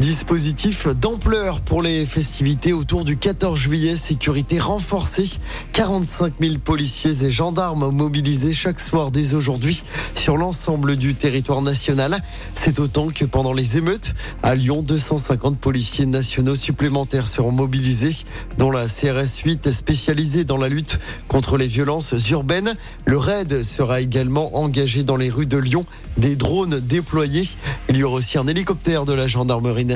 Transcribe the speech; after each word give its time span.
Dispositif 0.00 0.88
d'ampleur 0.88 1.60
pour 1.60 1.82
les 1.82 2.06
festivités 2.06 2.72
autour 2.72 3.04
du 3.04 3.18
14 3.18 3.58
juillet, 3.58 3.96
sécurité 3.96 4.58
renforcée. 4.58 5.28
45 5.74 6.32
000 6.40 6.54
policiers 6.56 7.22
et 7.22 7.30
gendarmes 7.30 7.90
mobilisés 7.94 8.54
chaque 8.54 8.80
soir 8.80 9.10
dès 9.10 9.34
aujourd'hui 9.34 9.82
sur 10.14 10.38
l'ensemble 10.38 10.96
du 10.96 11.14
territoire 11.14 11.60
national. 11.60 12.22
C'est 12.54 12.78
autant 12.78 13.08
que 13.08 13.26
pendant 13.26 13.52
les 13.52 13.76
émeutes. 13.76 14.14
À 14.42 14.54
Lyon, 14.54 14.82
250 14.82 15.58
policiers 15.58 16.06
nationaux 16.06 16.54
supplémentaires 16.54 17.26
seront 17.26 17.52
mobilisés, 17.52 18.24
dont 18.56 18.70
la 18.70 18.86
CRS 18.86 19.42
8 19.44 19.70
spécialisée 19.70 20.44
dans 20.44 20.56
la 20.56 20.70
lutte 20.70 20.98
contre 21.28 21.58
les 21.58 21.66
violences 21.66 22.14
urbaines. 22.30 22.74
Le 23.04 23.18
RAID 23.18 23.62
sera 23.62 24.00
également 24.00 24.56
engagé 24.56 25.04
dans 25.04 25.16
les 25.18 25.28
rues 25.28 25.46
de 25.46 25.58
Lyon. 25.58 25.84
Des 26.16 26.36
drones 26.36 26.80
déployés. 26.80 27.44
Il 27.90 27.98
y 27.98 28.02
aura 28.02 28.16
aussi 28.16 28.38
un 28.38 28.46
hélicoptère 28.46 29.04
de 29.04 29.12
la 29.12 29.26
gendarmerie 29.26 29.89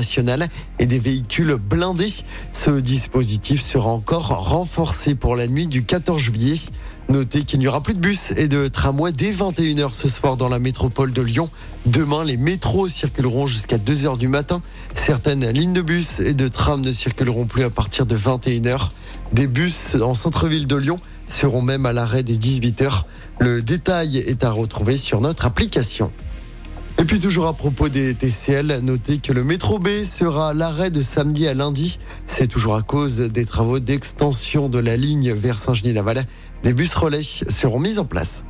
et 0.79 0.87
des 0.87 0.99
véhicules 0.99 1.57
blindés. 1.57 2.13
Ce 2.53 2.71
dispositif 2.71 3.63
sera 3.63 3.91
encore 3.91 4.29
renforcé 4.29 5.15
pour 5.15 5.37
la 5.37 5.47
nuit 5.47 5.67
du 5.67 5.85
14 5.85 6.21
juillet. 6.21 6.57
Notez 7.09 7.43
qu'il 7.43 7.59
n'y 7.59 7.69
aura 7.69 7.83
plus 7.83 7.95
de 7.95 7.99
bus 7.99 8.33
et 8.37 8.49
de 8.49 8.67
tramways 8.67 9.13
dès 9.13 9.31
21h 9.31 9.93
ce 9.93 10.09
soir 10.09 10.37
dans 10.37 10.49
la 10.49 10.59
métropole 10.59 11.13
de 11.13 11.21
Lyon. 11.21 11.51
Demain, 11.85 12.25
les 12.25 12.39
métros 12.39 12.89
circuleront 12.89 13.47
jusqu'à 13.47 13.77
2h 13.77 14.17
du 14.17 14.29
matin. 14.29 14.63
Certaines 14.95 15.49
lignes 15.51 15.75
de 15.75 15.83
bus 15.83 16.21
et 16.21 16.33
de 16.33 16.49
tram 16.49 16.81
ne 16.81 16.93
circuleront 16.93 17.45
plus 17.45 17.63
à 17.63 17.71
partir 17.71 18.07
de 18.07 18.17
21h. 18.17 18.89
Des 19.33 19.47
bus 19.47 19.97
en 20.01 20.15
centre-ville 20.15 20.67
de 20.67 20.77
Lyon 20.77 20.99
seront 21.29 21.63
même 21.63 21.85
à 21.87 21.93
l'arrêt 21.93 22.23
des 22.23 22.37
18h. 22.37 23.03
Le 23.39 23.63
détail 23.63 24.19
est 24.19 24.45
à 24.45 24.51
retrouver 24.51 24.97
sur 24.97 25.21
notre 25.21 25.45
application. 25.45 26.11
Et 27.05 27.07
puis 27.07 27.21
toujours 27.21 27.49
à 27.49 27.53
propos 27.53 27.91
des 27.91 28.15
TCL, 28.15 28.81
notez 28.83 29.19
que 29.19 29.35
le 29.35 29.45
métro 29.45 29.79
B 29.79 30.05
sera 30.05 30.55
l'arrêt 30.55 30.91
de 30.91 31.03
samedi 31.03 31.47
à 31.47 31.53
lundi. 31.53 31.99
C'est 32.25 32.47
toujours 32.47 32.77
à 32.77 32.81
cause 32.81 33.19
des 33.19 33.45
travaux 33.45 33.79
d'extension 33.79 34.71
de 34.71 34.79
la 34.79 34.97
ligne 34.97 35.35
vers 35.35 35.59
Saint-Genis-Laval. 35.59 36.25
Des 36.63 36.73
bus 36.73 36.95
relais 36.95 37.23
seront 37.23 37.79
mis 37.79 37.99
en 37.99 38.07
place. 38.07 38.47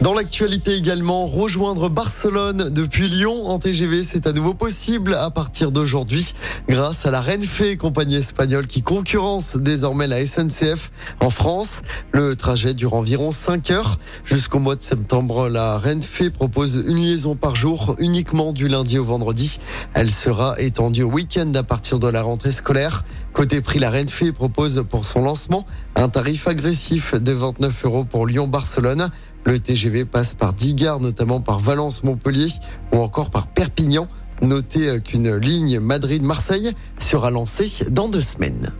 Dans 0.00 0.14
l'actualité 0.14 0.76
également, 0.76 1.26
rejoindre 1.26 1.90
Barcelone 1.90 2.70
depuis 2.70 3.06
Lyon 3.06 3.44
en 3.48 3.58
TGV, 3.58 4.02
c'est 4.02 4.26
à 4.26 4.32
nouveau 4.32 4.54
possible 4.54 5.12
à 5.12 5.30
partir 5.30 5.72
d'aujourd'hui 5.72 6.32
grâce 6.70 7.04
à 7.04 7.10
la 7.10 7.20
Renfe, 7.20 7.76
compagnie 7.78 8.14
espagnole 8.14 8.66
qui 8.66 8.80
concurrence 8.80 9.58
désormais 9.58 10.06
la 10.06 10.24
SNCF 10.24 10.90
en 11.20 11.28
France. 11.28 11.82
Le 12.12 12.34
trajet 12.34 12.72
dure 12.72 12.94
environ 12.94 13.30
5 13.30 13.70
heures. 13.72 13.98
Jusqu'au 14.24 14.58
mois 14.58 14.74
de 14.74 14.80
septembre, 14.80 15.50
la 15.50 15.76
Renfe 15.76 16.30
propose 16.30 16.82
une 16.86 16.96
liaison 16.96 17.36
par 17.36 17.54
jour 17.54 17.94
uniquement 17.98 18.54
du 18.54 18.68
lundi 18.68 18.98
au 18.98 19.04
vendredi. 19.04 19.58
Elle 19.92 20.10
sera 20.10 20.58
étendue 20.58 21.02
au 21.02 21.10
week-end 21.10 21.52
à 21.54 21.62
partir 21.62 21.98
de 21.98 22.08
la 22.08 22.22
rentrée 22.22 22.52
scolaire. 22.52 23.04
Côté 23.34 23.60
prix, 23.60 23.78
la 23.78 23.90
Renfe 23.90 24.32
propose 24.32 24.82
pour 24.88 25.04
son 25.04 25.20
lancement 25.20 25.66
un 25.94 26.08
tarif 26.08 26.48
agressif 26.48 27.14
de 27.14 27.32
29 27.32 27.84
euros 27.84 28.04
pour 28.04 28.26
Lyon-Barcelone. 28.26 29.10
Le 29.44 29.58
TGV 29.58 30.04
passe 30.04 30.34
par 30.34 30.52
10 30.52 30.74
gares, 30.74 31.00
notamment 31.00 31.40
par 31.40 31.58
Valence-Montpellier 31.58 32.48
ou 32.92 32.98
encore 32.98 33.30
par 33.30 33.46
Perpignan. 33.46 34.06
Notez 34.42 35.00
qu'une 35.00 35.34
ligne 35.36 35.80
Madrid-Marseille 35.80 36.72
sera 36.98 37.30
lancée 37.30 37.90
dans 37.90 38.08
deux 38.08 38.22
semaines. 38.22 38.72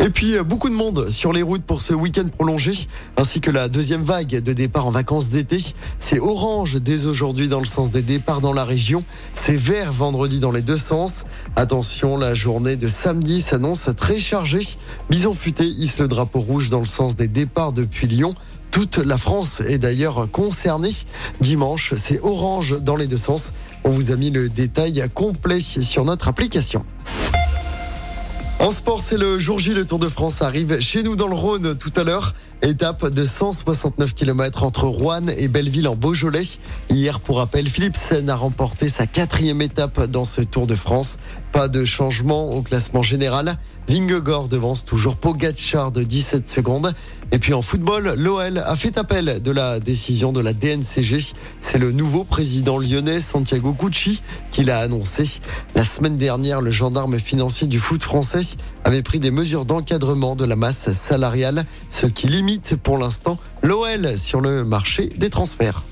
Et 0.00 0.10
puis 0.10 0.36
beaucoup 0.44 0.68
de 0.68 0.74
monde 0.74 1.08
sur 1.08 1.32
les 1.32 1.42
routes 1.42 1.62
pour 1.62 1.80
ce 1.80 1.94
week-end 1.94 2.26
prolongé, 2.28 2.72
ainsi 3.16 3.40
que 3.40 3.50
la 3.50 3.68
deuxième 3.68 4.02
vague 4.02 4.28
de 4.28 4.52
départ 4.52 4.86
en 4.86 4.90
vacances 4.90 5.30
d'été. 5.30 5.58
C'est 5.98 6.18
orange 6.18 6.74
dès 6.82 7.06
aujourd'hui 7.06 7.48
dans 7.48 7.60
le 7.60 7.64
sens 7.64 7.90
des 7.90 8.02
départs 8.02 8.40
dans 8.40 8.52
la 8.52 8.64
région. 8.64 9.02
C'est 9.34 9.56
vert 9.56 9.92
vendredi 9.92 10.40
dans 10.40 10.50
les 10.50 10.62
deux 10.62 10.76
sens. 10.76 11.24
Attention, 11.56 12.18
la 12.18 12.34
journée 12.34 12.76
de 12.76 12.86
samedi 12.86 13.40
s'annonce 13.40 13.88
très 13.96 14.18
chargée. 14.18 14.66
Bison 15.08 15.32
futé 15.32 15.64
hisse 15.64 15.98
le 15.98 16.08
drapeau 16.08 16.40
rouge 16.40 16.70
dans 16.70 16.80
le 16.80 16.86
sens 16.86 17.16
des 17.16 17.28
départs 17.28 17.72
depuis 17.72 18.06
Lyon. 18.06 18.34
Toute 18.74 18.98
la 18.98 19.18
France 19.18 19.60
est 19.60 19.78
d'ailleurs 19.78 20.28
concernée. 20.32 20.90
Dimanche, 21.40 21.94
c'est 21.94 22.18
orange 22.24 22.82
dans 22.82 22.96
les 22.96 23.06
deux 23.06 23.16
sens. 23.16 23.52
On 23.84 23.90
vous 23.90 24.10
a 24.10 24.16
mis 24.16 24.30
le 24.30 24.48
détail 24.48 25.08
complet 25.14 25.60
sur 25.60 26.04
notre 26.04 26.26
application. 26.26 26.84
En 28.58 28.72
sport, 28.72 29.00
c'est 29.00 29.16
le 29.16 29.38
jour 29.38 29.60
J, 29.60 29.74
le 29.74 29.86
Tour 29.86 30.00
de 30.00 30.08
France 30.08 30.42
arrive 30.42 30.80
chez 30.80 31.04
nous 31.04 31.14
dans 31.14 31.28
le 31.28 31.36
Rhône 31.36 31.76
tout 31.76 31.92
à 31.94 32.02
l'heure. 32.02 32.34
Étape 32.64 33.10
de 33.10 33.26
169 33.26 34.14
km 34.14 34.62
entre 34.62 34.86
Rouen 34.86 35.26
et 35.36 35.48
Belleville 35.48 35.86
en 35.86 35.96
Beaujolais. 35.96 36.44
Hier, 36.88 37.20
pour 37.20 37.36
rappel, 37.36 37.68
Philipsen 37.68 38.30
a 38.30 38.36
remporté 38.36 38.88
sa 38.88 39.06
quatrième 39.06 39.60
étape 39.60 40.06
dans 40.06 40.24
ce 40.24 40.40
Tour 40.40 40.66
de 40.66 40.74
France. 40.74 41.18
Pas 41.52 41.68
de 41.68 41.84
changement 41.84 42.52
au 42.52 42.62
classement 42.62 43.02
général. 43.02 43.58
Vingegaard 43.86 44.48
devance 44.48 44.86
toujours 44.86 45.16
Pogacar 45.16 45.92
de 45.92 46.02
17 46.02 46.48
secondes. 46.48 46.94
Et 47.32 47.38
puis 47.38 47.52
en 47.52 47.62
football, 47.62 48.14
l'OL 48.16 48.58
a 48.58 48.76
fait 48.76 48.96
appel 48.96 49.42
de 49.42 49.50
la 49.50 49.80
décision 49.80 50.32
de 50.32 50.40
la 50.40 50.52
DNCG. 50.52 51.34
C'est 51.60 51.78
le 51.78 51.92
nouveau 51.92 52.24
président 52.24 52.78
lyonnais 52.78 53.20
Santiago 53.20 53.72
Cucci 53.72 54.22
qui 54.52 54.62
l'a 54.64 54.78
annoncé. 54.78 55.40
La 55.74 55.84
semaine 55.84 56.16
dernière, 56.16 56.60
le 56.60 56.70
gendarme 56.70 57.18
financier 57.18 57.66
du 57.66 57.78
foot 57.78 58.02
français 58.02 58.56
avait 58.84 59.02
pris 59.02 59.20
des 59.20 59.30
mesures 59.30 59.64
d'encadrement 59.64 60.36
de 60.36 60.44
la 60.44 60.56
masse 60.56 60.92
salariale, 60.92 61.64
ce 61.90 62.06
qui 62.06 62.28
limite 62.28 62.53
pour 62.82 62.98
l'instant 62.98 63.38
l'OL 63.62 64.18
sur 64.18 64.40
le 64.40 64.64
marché 64.64 65.08
des 65.16 65.30
transferts. 65.30 65.82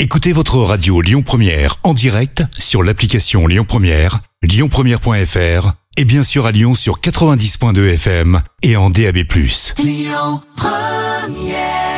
Écoutez 0.00 0.32
votre 0.32 0.58
radio 0.58 1.00
Lyon 1.00 1.22
Première 1.22 1.76
en 1.82 1.94
direct 1.94 2.44
sur 2.58 2.82
l'application 2.82 3.46
Lyon 3.46 3.64
Première, 3.66 4.20
lyonpremière.fr 4.42 5.72
et 5.96 6.04
bien 6.04 6.22
sûr 6.22 6.46
à 6.46 6.52
Lyon 6.52 6.74
sur 6.74 7.00
90.2 7.00 7.94
FM 7.94 8.40
et 8.62 8.76
en 8.76 8.90
DAB+. 8.90 9.18
Lyon 9.78 10.40
Première 10.56 11.97